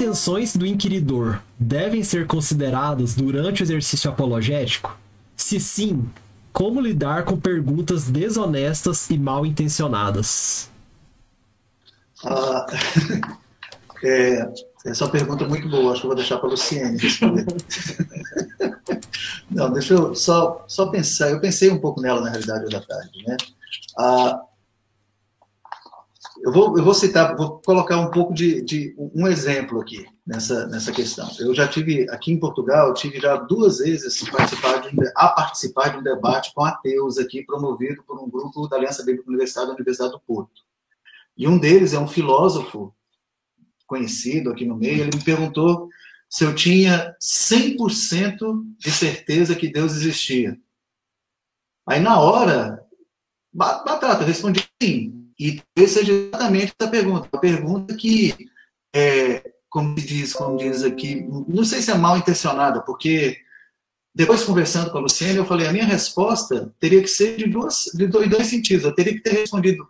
[0.00, 4.98] intenções do inquiridor devem ser consideradas durante o exercício apologético?
[5.36, 6.08] Se sim,
[6.54, 10.70] como lidar com perguntas desonestas e mal intencionadas?
[12.24, 12.66] Ah,
[14.02, 14.50] é,
[14.86, 17.44] essa é pergunta muito boa, acho que eu vou deixar para a Luciene responder.
[19.50, 22.80] Não, deixa eu só, só pensar, eu pensei um pouco nela, na realidade, hoje à
[22.80, 23.22] tarde.
[23.26, 23.36] Né?
[23.98, 24.40] Ah,
[26.42, 30.66] eu, vou, eu vou citar, vou colocar um pouco de, de um exemplo aqui nessa,
[30.66, 31.28] nessa questão.
[31.38, 35.98] Eu já tive, aqui em Portugal, tive já duas vezes participar de, a participar de
[35.98, 40.12] um debate com ateus aqui, promovido por um grupo da Aliança Bíblica Universitária da Universidade
[40.12, 40.62] do Porto.
[41.36, 42.94] E um deles é um filósofo
[43.86, 45.88] conhecido aqui no meio, ele me perguntou
[46.28, 50.56] se eu tinha 100% de certeza que Deus existia.
[51.84, 52.80] Aí, na hora,
[53.52, 55.19] batata, eu respondi sim.
[55.40, 57.26] E essa seja exatamente essa pergunta.
[57.32, 58.34] A pergunta que,
[58.94, 63.38] é, como diz, como diz aqui, não sei se é mal intencionada, porque
[64.14, 67.84] depois conversando com a Luciana, eu falei, a minha resposta teria que ser de, duas,
[67.94, 68.84] de dois, sentidos.
[68.84, 69.88] Eu teria que ter respondido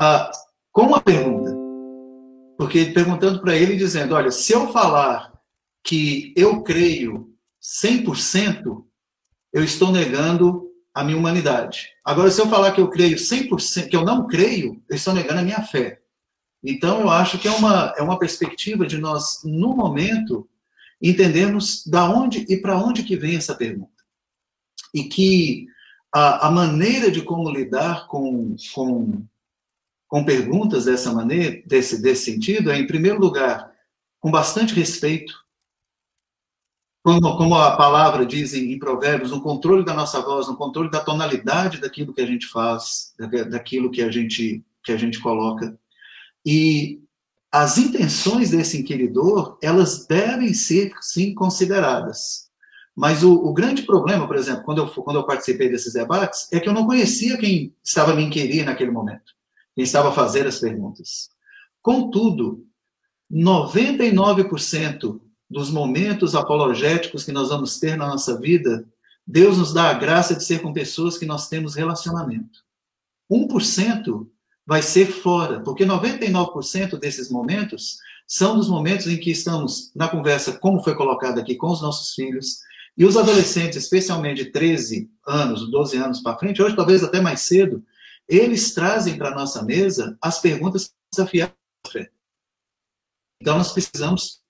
[0.00, 0.30] ah,
[0.72, 1.54] com uma pergunta.
[2.56, 5.38] Porque perguntando para ele, dizendo, olha, se eu falar
[5.84, 7.30] que eu creio
[7.62, 8.84] 100%,
[9.52, 10.67] eu estou negando
[10.98, 11.90] a minha humanidade.
[12.04, 15.38] Agora, se eu falar que eu creio 100%, que eu não creio, eu estou negando
[15.38, 16.00] a minha fé.
[16.60, 20.48] Então, eu acho que é uma, é uma perspectiva de nós, no momento,
[21.00, 23.92] entendermos da onde e para onde que vem essa pergunta.
[24.92, 25.66] E que
[26.12, 29.24] a, a maneira de como lidar com, com,
[30.08, 33.70] com perguntas dessa maneira, desse, desse sentido, é, em primeiro lugar,
[34.18, 35.32] com bastante respeito,
[37.02, 40.90] como, como a palavra diz em, em, Provérbios, um controle da nossa voz, um controle
[40.90, 43.14] da tonalidade daquilo que a gente faz,
[43.50, 45.78] daquilo que a gente, que a gente coloca.
[46.44, 47.00] E
[47.50, 52.48] as intenções desse inquiridor, elas devem ser, sim, consideradas.
[52.94, 56.58] Mas o, o, grande problema, por exemplo, quando eu, quando eu participei desses debates, é
[56.58, 59.34] que eu não conhecia quem estava me inquirir naquele momento,
[59.74, 61.30] quem estava a fazer as perguntas.
[61.80, 62.66] Contudo,
[63.32, 68.86] 99% dos momentos apologéticos que nós vamos ter na nossa vida,
[69.26, 72.64] Deus nos dá a graça de ser com pessoas que nós temos relacionamento.
[73.30, 74.26] 1%
[74.66, 80.58] vai ser fora, porque 99% desses momentos são dos momentos em que estamos na conversa,
[80.58, 82.58] como foi colocado aqui, com os nossos filhos,
[82.96, 87.40] e os adolescentes, especialmente de 13 anos, 12 anos para frente, hoje talvez até mais
[87.42, 87.82] cedo,
[88.28, 91.54] eles trazem para a nossa mesa as perguntas desafiadas
[91.84, 92.10] da fé.
[93.40, 94.40] Então, nós precisamos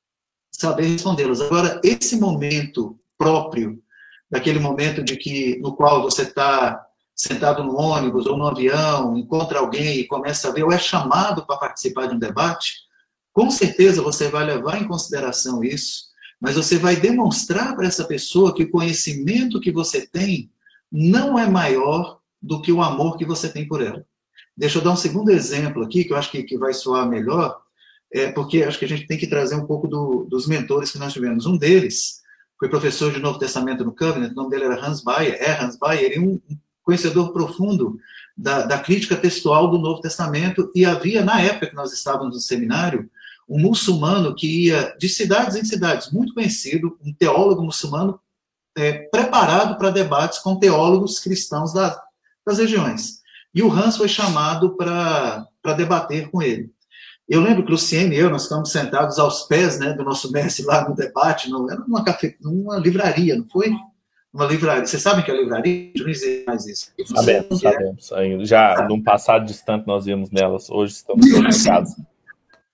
[0.58, 1.40] saber respondê-las.
[1.40, 3.80] Agora, esse momento próprio,
[4.28, 9.60] daquele momento de que no qual você está sentado no ônibus ou no avião, encontra
[9.60, 12.74] alguém e começa a ver, ou é chamado para participar de um debate,
[13.32, 16.08] com certeza você vai levar em consideração isso,
[16.40, 20.50] mas você vai demonstrar para essa pessoa que o conhecimento que você tem
[20.90, 24.04] não é maior do que o amor que você tem por ela.
[24.56, 27.60] Deixa eu dar um segundo exemplo aqui, que eu acho que, que vai soar melhor
[28.12, 30.98] é, porque acho que a gente tem que trazer um pouco do, dos mentores que
[30.98, 31.46] nós tivemos.
[31.46, 32.22] Um deles
[32.58, 35.78] foi professor de Novo Testamento no Covenant, o nome dele era Hans Bayer, é Hans
[35.78, 36.40] Bayer, e um
[36.82, 37.98] conhecedor profundo
[38.36, 42.40] da, da, crítica textual do Novo Testamento, e havia, na época que nós estávamos no
[42.40, 43.08] seminário,
[43.48, 48.18] um muçulmano que ia de cidades em cidades, muito conhecido, um teólogo muçulmano
[48.76, 52.00] é, preparado para debates com teólogos cristãos da,
[52.46, 53.20] das regiões.
[53.54, 55.46] E o Hans foi chamado para
[55.76, 56.70] debater com ele.
[57.28, 60.64] Eu lembro que Luciene e eu, nós ficamos sentados aos pés né, do nosso mestre
[60.64, 63.70] lá no debate, no, era numa, café, numa livraria, não foi?
[64.32, 64.86] Uma livraria.
[64.86, 65.90] Vocês sabem que é livraria?
[65.96, 66.90] Não existe mais isso.
[67.04, 68.12] Sabemos, sabemos.
[68.12, 68.44] Ainda.
[68.46, 68.88] Já ah.
[68.88, 71.96] num passado distante nós íamos nelas, hoje estamos em casa.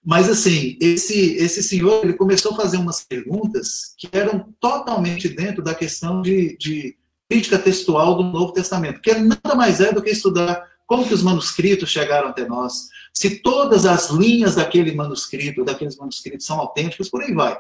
[0.05, 5.63] Mas assim, esse, esse senhor ele começou a fazer umas perguntas que eram totalmente dentro
[5.63, 6.97] da questão de, de
[7.29, 11.23] crítica textual do Novo Testamento, que nada mais é do que estudar como que os
[11.23, 17.23] manuscritos chegaram até nós, se todas as linhas daquele manuscrito, daqueles manuscritos são autênticas, por
[17.23, 17.57] aí vai.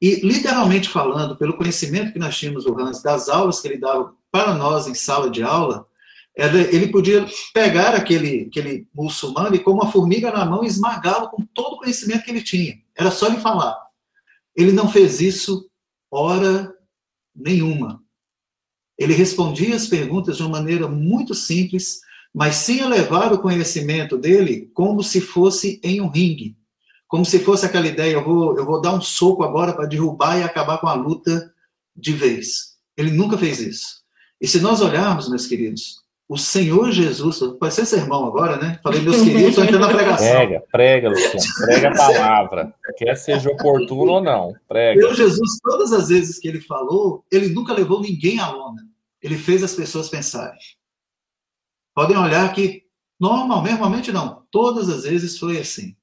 [0.00, 4.14] E, literalmente falando, pelo conhecimento que nós tínhamos do Hans, das aulas que ele dava
[4.30, 5.86] para nós em sala de aula,
[6.36, 11.74] ele podia pegar aquele, aquele muçulmano e, com uma formiga na mão, esmagá-lo com todo
[11.74, 12.78] o conhecimento que ele tinha.
[12.94, 13.74] Era só ele falar.
[14.54, 15.66] Ele não fez isso
[16.10, 16.74] hora
[17.34, 18.02] nenhuma.
[18.98, 22.00] Ele respondia as perguntas de uma maneira muito simples,
[22.36, 26.54] mas sem elevar o conhecimento dele como se fosse em um ringue.
[27.08, 30.38] Como se fosse aquela ideia, eu vou, eu vou dar um soco agora para derrubar
[30.38, 31.50] e acabar com a luta
[31.96, 32.76] de vez.
[32.94, 34.02] Ele nunca fez isso.
[34.38, 38.78] E se nós olharmos, meus queridos, o Senhor Jesus, vai ser sermão agora, né?
[38.82, 40.28] Falei, meus queridos, estou entrando na pregação.
[40.28, 42.74] Prega, prega, Luciano, prega a palavra.
[42.98, 45.00] Quer seja oportuno ou não, prega.
[45.00, 48.82] Senhor Jesus, todas as vezes que ele falou, ele nunca levou ninguém à lona.
[49.22, 50.58] Ele fez as pessoas pensarem.
[51.96, 52.82] Podem olhar que,
[53.18, 55.96] normalmente, normalmente não, todas as vezes foi assim.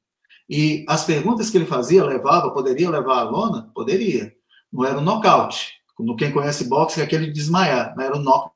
[0.50, 3.70] E as perguntas que ele fazia, levava, poderia levar à lona?
[3.76, 4.34] Poderia.
[4.72, 5.74] Não era um nocaute.
[5.94, 8.56] Como quem conhece boxe, é aquele desmaiar, não era um knockout.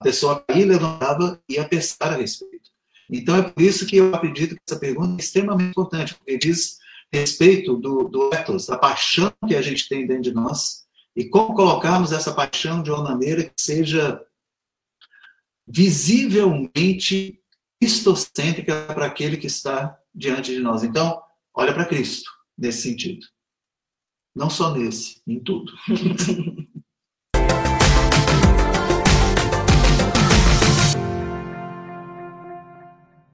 [0.00, 2.70] A pessoa aí levantava e ia pensar a respeito.
[3.08, 6.78] Então é por isso que eu acredito que essa pergunta é extremamente importante, porque diz
[7.12, 11.54] respeito do, do ethos, da paixão que a gente tem dentro de nós, e como
[11.54, 14.20] colocarmos essa paixão de uma maneira que seja
[15.68, 17.40] visivelmente
[17.80, 20.82] cristocêntrica para aquele que está diante de nós.
[20.82, 21.20] Então,
[21.54, 23.26] olha para Cristo nesse sentido.
[24.34, 25.72] Não só nesse, em tudo.